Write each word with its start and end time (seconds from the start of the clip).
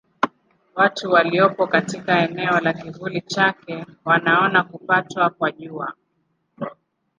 Watu 0.75 1.11
waliopo 1.11 1.67
katika 1.67 2.19
eneo 2.29 2.59
la 2.59 2.73
kivuli 2.73 3.21
chake 3.21 3.85
wanaona 4.05 4.63
kupatwa 4.63 5.29
kwa 5.29 5.51
Jua. 5.51 5.93